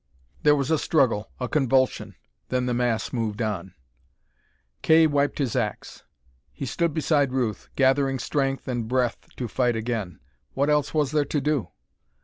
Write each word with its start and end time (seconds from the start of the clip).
There 0.41 0.55
was 0.55 0.71
a 0.71 0.79
struggle, 0.79 1.29
a 1.39 1.47
convulsion; 1.47 2.15
then 2.49 2.65
the 2.65 2.73
mass 2.73 3.13
moved 3.13 3.39
on. 3.39 3.75
Kay 4.81 5.05
wiped 5.05 5.37
his 5.37 5.55
ax. 5.55 6.05
He 6.51 6.65
stood 6.65 6.91
beside 6.95 7.31
Ruth, 7.33 7.69
gathering 7.75 8.17
strength 8.17 8.67
and 8.67 8.87
breath 8.87 9.27
to 9.35 9.47
fight 9.47 9.75
again. 9.75 10.19
What 10.55 10.71
else 10.71 10.91
was 10.95 11.11
there 11.11 11.25
to 11.25 11.39
do? 11.39 11.67